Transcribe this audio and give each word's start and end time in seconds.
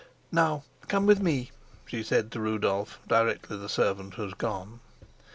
"Now 0.31 0.63
come 0.87 1.05
with 1.05 1.19
me," 1.19 1.51
she 1.85 2.01
said 2.01 2.31
to 2.31 2.39
Rudolf, 2.39 2.97
directly 3.07 3.55
the 3.55 3.69
servant 3.69 4.17
was 4.17 4.33
gone. 4.33 4.79